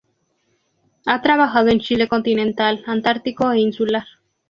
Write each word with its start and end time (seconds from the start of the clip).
Ha 1.05 1.21
trabajado 1.21 1.67
en 1.69 1.79
Chile 1.79 2.07
continental, 2.07 2.83
antártico 2.87 3.51
e 3.51 3.59
insular. 3.59 4.05